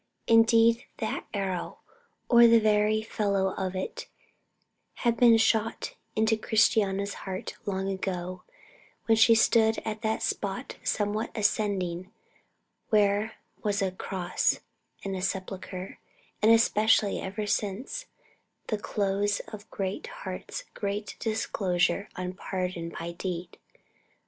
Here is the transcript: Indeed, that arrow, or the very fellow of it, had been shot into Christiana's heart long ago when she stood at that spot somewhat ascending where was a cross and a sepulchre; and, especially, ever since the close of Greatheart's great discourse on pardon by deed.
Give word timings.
Indeed, 0.25 0.85
that 0.97 1.27
arrow, 1.31 1.77
or 2.27 2.47
the 2.47 2.59
very 2.59 3.03
fellow 3.03 3.53
of 3.53 3.75
it, 3.75 4.07
had 5.05 5.15
been 5.15 5.37
shot 5.37 5.93
into 6.15 6.35
Christiana's 6.37 7.13
heart 7.29 7.53
long 7.67 7.87
ago 7.87 8.41
when 9.05 9.15
she 9.15 9.35
stood 9.35 9.77
at 9.85 10.01
that 10.01 10.23
spot 10.23 10.77
somewhat 10.83 11.29
ascending 11.35 12.11
where 12.89 13.33
was 13.61 13.79
a 13.79 13.91
cross 13.91 14.61
and 15.03 15.15
a 15.15 15.21
sepulchre; 15.21 15.99
and, 16.41 16.51
especially, 16.51 17.19
ever 17.21 17.45
since 17.45 18.07
the 18.69 18.79
close 18.79 19.39
of 19.49 19.69
Greatheart's 19.69 20.63
great 20.73 21.15
discourse 21.19 21.91
on 22.15 22.33
pardon 22.33 22.89
by 22.99 23.11
deed. 23.11 23.59